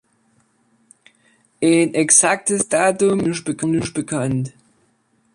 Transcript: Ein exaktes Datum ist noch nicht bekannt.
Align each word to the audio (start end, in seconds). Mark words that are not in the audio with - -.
Ein 1.61 1.93
exaktes 1.93 2.67
Datum 2.67 3.19
ist 3.19 3.47
noch 3.47 3.61
nicht 3.69 3.93
bekannt. 3.93 4.51